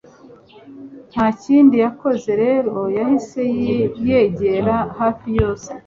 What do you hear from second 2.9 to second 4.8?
yahise yegera